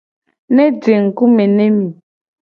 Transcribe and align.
Ne 0.55 0.63
je 0.81 0.93
ngku 1.03 1.23
me 1.35 1.43
ne 1.55 1.65
mi. 1.77 1.87